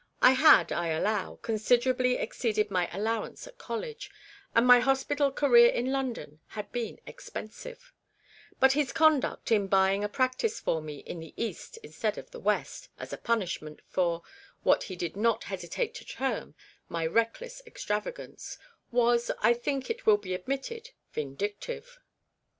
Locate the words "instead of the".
11.83-12.39